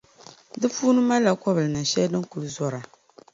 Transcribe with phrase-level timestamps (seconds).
[0.59, 2.81] Di puuni malila kobilnin’ shɛli din kuli zɔra.